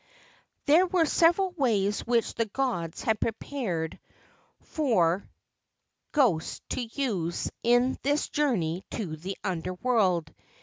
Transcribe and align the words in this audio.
There 0.65 0.87
were 0.87 1.05
several 1.05 1.51
ways 1.51 1.99
which 1.99 2.33
the 2.33 2.47
gods 2.47 3.03
had 3.03 3.19
prepared 3.19 3.99
for 4.61 5.29
246 6.13 6.17
DESCRIPTION 6.17 6.21
ghosts 6.23 6.61
to 6.95 7.01
use 7.03 7.51
in 7.61 7.99
this 8.01 8.27
journey 8.29 8.83
to 8.93 9.15
the 9.15 9.37
Under 9.43 9.75
world. 9.75 10.33